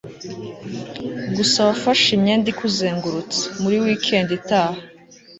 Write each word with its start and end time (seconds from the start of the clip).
gusa 1.35 1.57
wafashe 1.67 2.07
imyenda 2.17 2.47
ikuzengurutse, 2.53 3.41
'muri 3.59 3.77
weekend 3.85 4.27
itaha 4.39 4.77